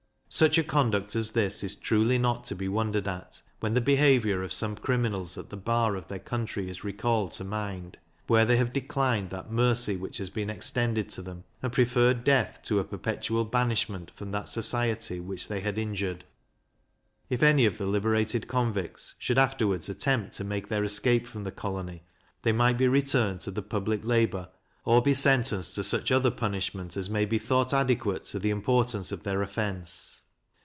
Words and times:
Such 0.33 0.57
a 0.57 0.63
conduct 0.63 1.13
as 1.13 1.33
this 1.33 1.61
is 1.61 1.75
truly 1.75 2.17
not 2.17 2.45
to 2.45 2.55
be 2.55 2.69
wondered 2.69 3.05
at, 3.05 3.41
when 3.59 3.73
the 3.73 3.81
behaviour 3.81 4.41
of 4.43 4.53
some 4.53 4.77
criminals 4.77 5.37
at 5.37 5.49
the 5.49 5.57
bar 5.57 5.97
of 5.97 6.07
their 6.07 6.19
country 6.19 6.69
is 6.69 6.85
recalled 6.85 7.33
to 7.33 7.43
mind, 7.43 7.97
where 8.27 8.45
they 8.45 8.55
have 8.55 8.71
declined 8.71 9.29
that 9.31 9.51
mercy 9.51 9.97
which 9.97 10.19
has 10.19 10.29
been 10.29 10.49
extended 10.49 11.09
to 11.09 11.21
them, 11.21 11.43
and 11.61 11.73
preferred 11.73 12.23
death 12.23 12.61
to 12.63 12.79
a 12.79 12.85
perpetual 12.85 13.43
banishment 13.43 14.09
from 14.15 14.31
that 14.31 14.47
society 14.47 15.19
which 15.19 15.49
they 15.49 15.59
had 15.59 15.77
injured. 15.77 16.23
If 17.29 17.43
any 17.43 17.65
of 17.65 17.77
the 17.77 17.85
liberated 17.85 18.47
convicts 18.47 19.15
should 19.19 19.37
afterwards 19.37 19.89
attempt 19.89 20.33
to 20.35 20.45
make 20.45 20.69
their 20.69 20.85
escape 20.85 21.27
from 21.27 21.43
the 21.43 21.51
colony, 21.51 22.03
they 22.43 22.53
might 22.53 22.77
be 22.77 22.87
returned 22.87 23.41
to 23.41 23.51
the 23.51 23.61
public 23.61 24.05
labour, 24.05 24.47
or 24.85 25.01
be 25.01 25.13
sentenced 25.13 25.75
to 25.75 25.83
such 25.83 26.09
other 26.09 26.31
punishment 26.31 26.95
as 26.95 27.09
may 27.09 27.25
be 27.25 27.37
thought 27.37 27.73
adequate 27.73 28.23
to 28.23 28.39
the 28.39 28.49
importance 28.49 29.11
of 29.11 29.23
their 29.23 29.41
offence. 29.41 30.17